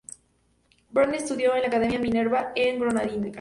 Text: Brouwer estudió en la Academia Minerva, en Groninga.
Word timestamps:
Brouwer 0.89 1.13
estudió 1.17 1.53
en 1.53 1.61
la 1.61 1.67
Academia 1.67 1.99
Minerva, 1.99 2.53
en 2.55 2.79
Groninga. 2.79 3.29